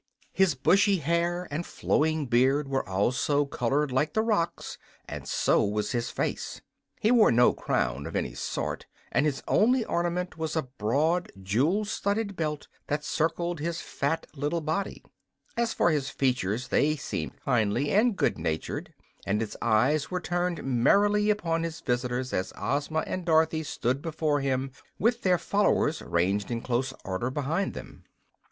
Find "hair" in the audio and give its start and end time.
0.97-1.47